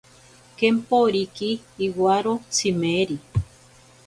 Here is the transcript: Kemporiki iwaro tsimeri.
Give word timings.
Kemporiki 0.57 1.49
iwaro 1.87 2.33
tsimeri. 2.55 3.17